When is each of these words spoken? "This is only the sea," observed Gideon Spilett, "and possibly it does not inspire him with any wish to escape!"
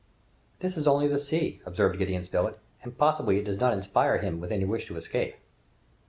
"This 0.61 0.77
is 0.77 0.87
only 0.87 1.07
the 1.07 1.19
sea," 1.19 1.61
observed 1.63 1.99
Gideon 1.99 2.23
Spilett, 2.23 2.57
"and 2.81 2.97
possibly 2.97 3.37
it 3.37 3.45
does 3.45 3.59
not 3.59 3.71
inspire 3.71 4.17
him 4.17 4.39
with 4.39 4.51
any 4.51 4.65
wish 4.65 4.87
to 4.87 4.97
escape!" 4.97 5.35